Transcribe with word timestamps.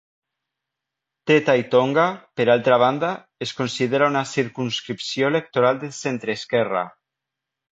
Te 1.31 1.35
Tai 1.49 1.61
Tonga, 1.75 2.05
per 2.41 2.47
altra 2.55 2.79
banda, 2.85 3.11
es 3.47 3.53
considera 3.61 4.09
una 4.15 4.25
circumscripció 4.33 5.31
electoral 5.35 5.83
de 5.85 5.93
centreesquerra. 6.03 6.87